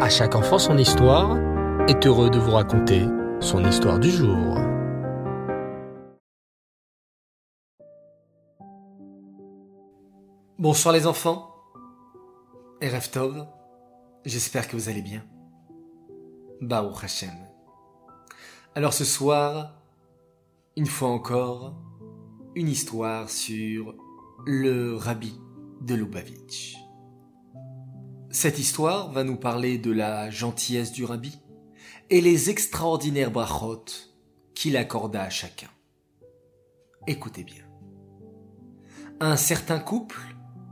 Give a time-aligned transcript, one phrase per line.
[0.00, 1.38] À chaque enfant son histoire
[1.88, 3.06] est heureux de vous raconter
[3.38, 4.58] son histoire du jour.
[10.58, 11.54] Bonsoir les enfants.
[12.80, 13.46] Et Tov,
[14.24, 15.22] j'espère que vous allez bien.
[16.60, 17.34] Baruch Hashem.
[18.74, 19.74] Alors ce soir,
[20.76, 21.72] une fois encore,
[22.56, 23.94] une histoire sur
[24.44, 25.40] le rabbi
[25.82, 26.83] de Lubavitch.
[28.34, 31.38] Cette histoire va nous parler de la gentillesse du rabbi
[32.10, 33.84] et les extraordinaires brachot
[34.56, 35.68] qu'il accorda à chacun.
[37.06, 37.62] Écoutez bien.
[39.20, 40.18] Un certain couple,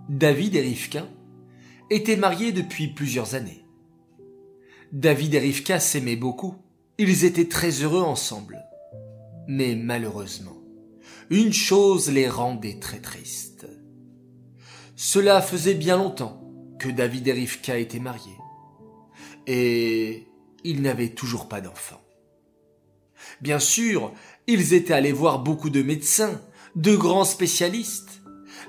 [0.08, 1.06] David et Rivka,
[1.88, 3.64] étaient mariés depuis plusieurs années.
[4.90, 6.56] David et Rivka s'aimaient beaucoup.
[6.98, 8.60] Ils étaient très heureux ensemble.
[9.46, 10.58] Mais malheureusement,
[11.30, 13.68] une chose les rendait très tristes.
[14.96, 16.41] Cela faisait bien longtemps
[16.90, 18.38] David et Rivka étaient mariés.
[19.46, 20.26] Et
[20.64, 22.02] ils n'avaient toujours pas d'enfants.
[23.40, 24.12] Bien sûr,
[24.46, 26.40] ils étaient allés voir beaucoup de médecins,
[26.76, 28.22] de grands spécialistes,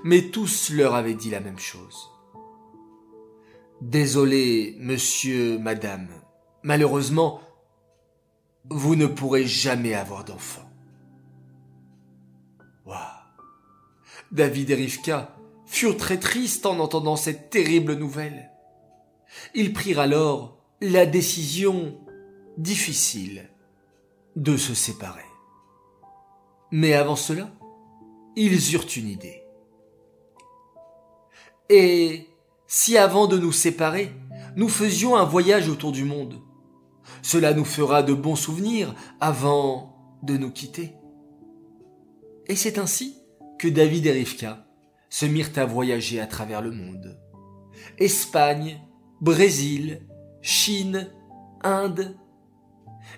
[0.04, 2.10] mais tous leur avaient dit la même chose.
[3.82, 6.08] Désolé, monsieur, madame,
[6.64, 7.42] malheureusement,
[8.70, 10.70] vous ne pourrez jamais avoir d'enfants.
[12.86, 12.98] Waouh.
[14.32, 15.33] David et Rivka
[15.74, 18.52] furent très tristes en entendant cette terrible nouvelle.
[19.56, 21.98] Ils prirent alors la décision
[22.58, 23.50] difficile
[24.36, 25.26] de se séparer.
[26.72, 27.50] Mais avant cela,
[28.36, 29.44] ils eurent une idée.
[31.70, 32.28] Et
[32.68, 34.12] si avant de nous séparer,
[34.56, 36.40] nous faisions un voyage autour du monde,
[37.24, 40.94] cela nous fera de bons souvenirs avant de nous quitter.
[42.48, 43.18] Et c'est ainsi
[43.58, 44.68] que David et Rivka
[45.14, 47.20] se mirent à voyager à travers le monde.
[48.00, 48.82] Espagne,
[49.22, 50.02] Brésil,
[50.42, 51.12] Chine,
[51.62, 52.18] Inde.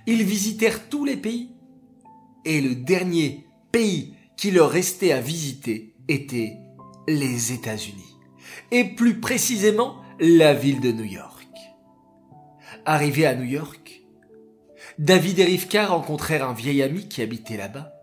[0.05, 1.55] Ils visitèrent tous les pays.
[2.43, 6.57] Et le dernier pays qui leur restait à visiter était
[7.07, 8.17] les États-Unis.
[8.72, 11.47] Et plus précisément la ville de New York.
[12.84, 14.03] Arrivés à New York,
[15.00, 17.94] David et Rivka rencontrèrent un vieil ami qui habitait là-bas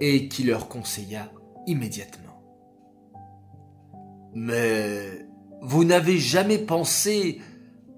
[0.00, 1.30] et qui leur conseilla
[1.68, 2.29] immédiatement.
[4.34, 5.26] Mais
[5.62, 7.40] vous n'avez jamais pensé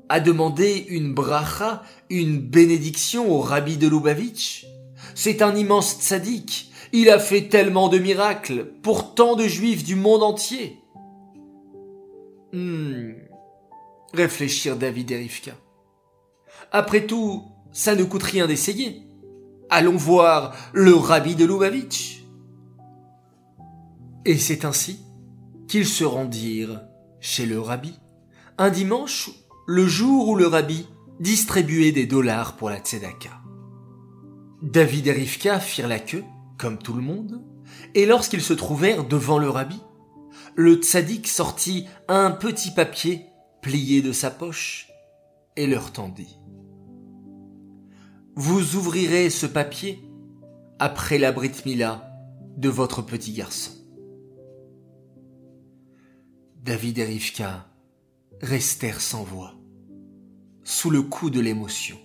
[0.09, 4.67] à demander une bracha, une bénédiction au rabbi de Lubavitch?
[5.15, 6.71] C'est un immense tzaddik.
[6.93, 10.79] Il a fait tellement de miracles pour tant de juifs du monde entier.
[12.53, 13.13] Hmm.
[14.13, 15.57] Réfléchir David et.
[16.71, 19.03] Après tout, ça ne coûte rien d'essayer.
[19.71, 22.25] Allons voir le rabbi de Lubavitch.
[24.25, 25.01] Et c'est ainsi
[25.73, 26.83] qu'ils se rendirent
[27.21, 27.99] chez le rabbi,
[28.59, 29.31] un dimanche,
[29.67, 30.87] le jour où le rabbi
[31.19, 33.31] distribuait des dollars pour la tzedaka.
[34.61, 36.25] David et Rivka firent la queue,
[36.59, 37.43] comme tout le monde,
[37.95, 39.81] et lorsqu'ils se trouvèrent devant le rabbi,
[40.57, 43.25] le tzaddik sortit un petit papier
[43.63, 44.89] plié de sa poche
[45.57, 46.39] et leur tendit.
[48.37, 50.05] Vous ouvrirez ce papier
[50.79, 52.13] après la brit mila
[52.59, 53.82] de votre petit garçon.
[56.63, 57.67] David et Rivka
[58.41, 59.55] restèrent sans voix,
[60.63, 61.99] sous le coup de l'émotion.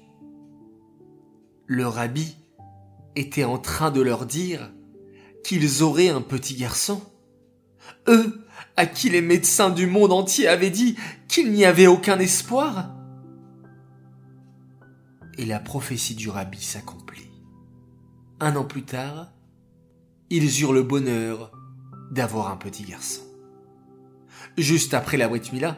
[1.67, 2.35] Le rabbi
[3.15, 4.71] était en train de leur dire
[5.43, 7.03] qu'ils auraient un petit garçon.
[8.07, 10.97] Eux, à qui les médecins du monde entier avaient dit
[11.27, 12.95] qu'il n'y avait aucun espoir.
[15.37, 17.29] Et la prophétie du rabbi s'accomplit.
[18.39, 19.31] Un an plus tard,
[20.31, 21.51] ils eurent le bonheur
[22.09, 23.26] d'avoir un petit garçon.
[24.57, 25.77] Juste après la Brit Mila,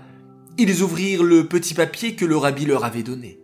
[0.57, 3.39] ils ouvrirent le petit papier que le rabbi leur avait donné.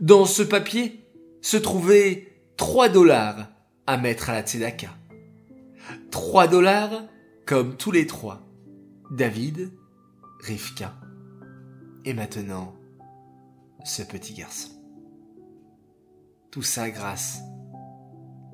[0.00, 1.04] Dans ce papier
[1.40, 3.48] se trouvaient trois dollars
[3.86, 4.90] à mettre à la tzedaka.
[6.10, 7.04] Trois dollars
[7.46, 8.40] comme tous les trois.
[9.10, 9.72] David,
[10.40, 10.94] Rivka
[12.04, 12.74] et maintenant
[13.84, 14.70] ce petit garçon.
[16.50, 17.40] Tout ça grâce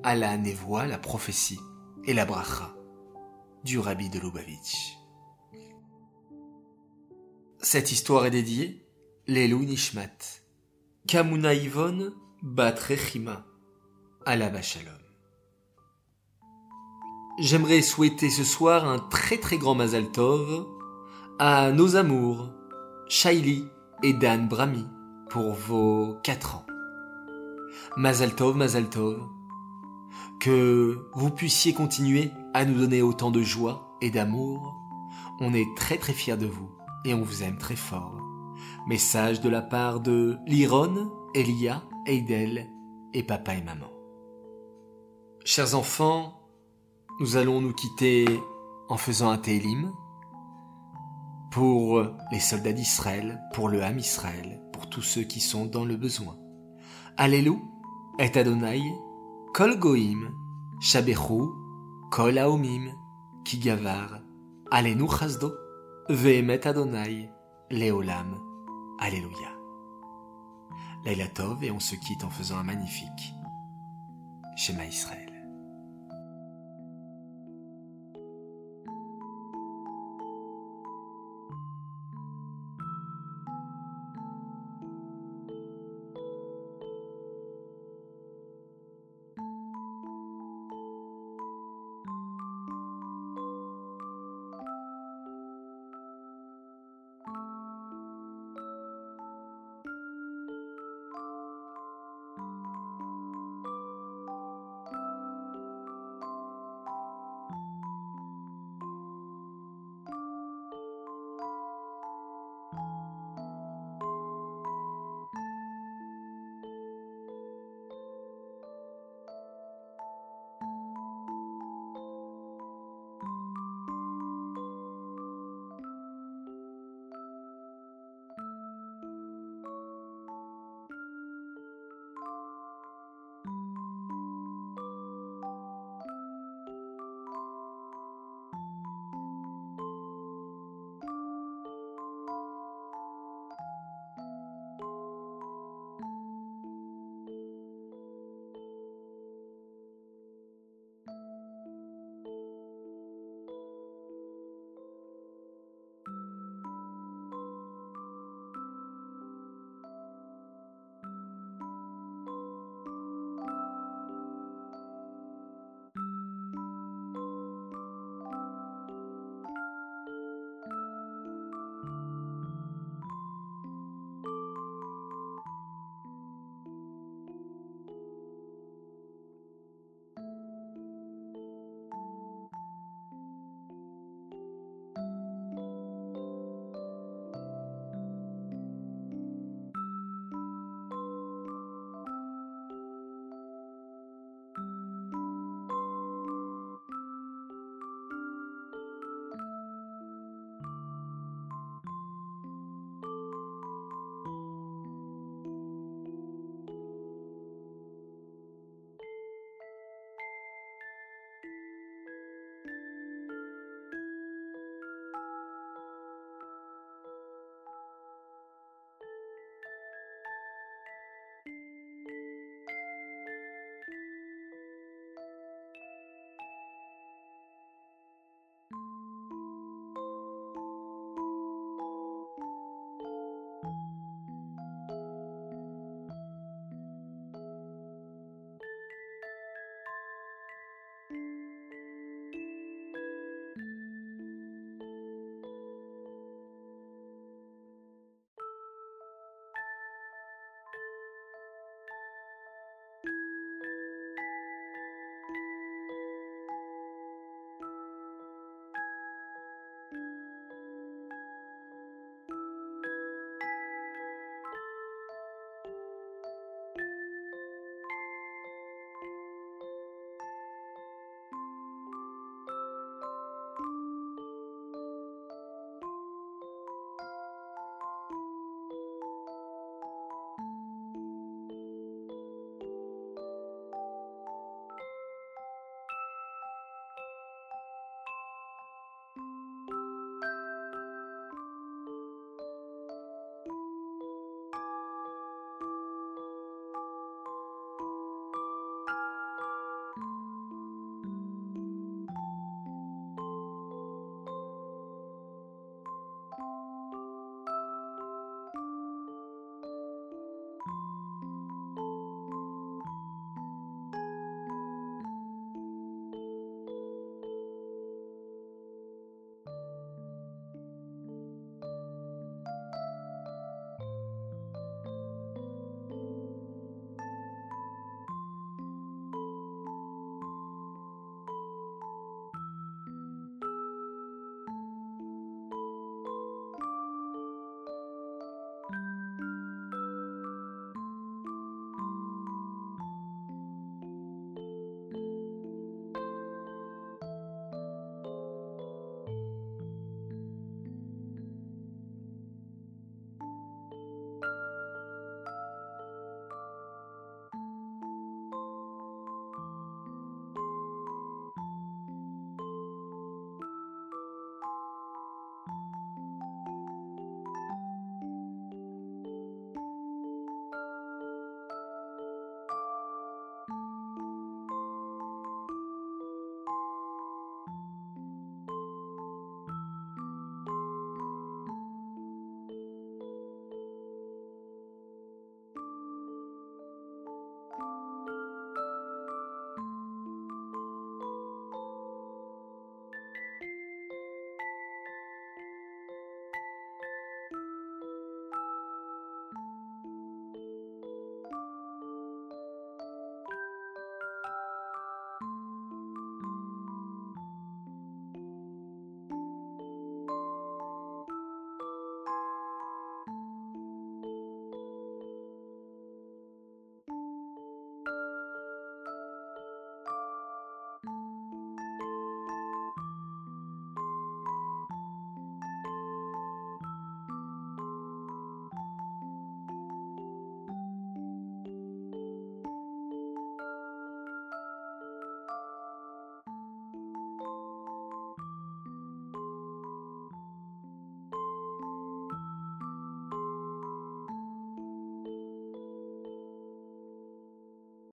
[0.03, 1.59] à la névoie, la prophétie
[2.05, 2.73] et la bracha
[3.63, 4.98] du rabbi de Lubavitch.
[7.71, 8.83] Cette histoire est dédiée
[9.27, 10.41] Lelou Nishmat,
[11.07, 13.45] Kamuna Ivon Bat Rechima,
[14.25, 14.91] Alaba Shalom.
[17.37, 20.65] J'aimerais souhaiter ce soir un très très grand Mazal Tov
[21.37, 22.49] à nos amours,
[23.07, 23.65] Shaili
[24.01, 24.87] et Dan Brami,
[25.29, 26.65] pour vos 4 ans.
[27.97, 29.21] Mazal Tov, Mazal Tov,
[30.39, 34.75] que vous puissiez continuer à nous donner autant de joie et d'amour.
[35.39, 38.17] On est très très fiers de vous et on vous aime très fort.
[38.87, 42.67] Message de la part de Liron, Elia, Eidel
[43.13, 43.91] et papa et maman.
[45.45, 46.41] Chers enfants,
[47.19, 48.25] nous allons nous quitter
[48.89, 49.91] en faisant un Télim
[51.51, 55.95] pour les soldats d'Israël, pour le Ham Israël, pour tous ceux qui sont dans le
[55.95, 56.37] besoin.
[57.17, 57.59] Alléluia
[58.19, 58.81] et Adonai,
[59.53, 60.31] Kol Goim,
[60.81, 61.41] Shabechu,
[62.11, 62.91] Kol Aomim,
[63.45, 64.21] Kigavar,
[64.71, 65.53] Alenu Chazdo,
[66.09, 67.29] Vehemet Adonai,
[67.69, 68.35] Leolam,
[68.99, 69.49] Alléluia.
[71.05, 73.35] Laila Tov et on se quitte en faisant un magnifique
[74.55, 75.28] Shema Israël.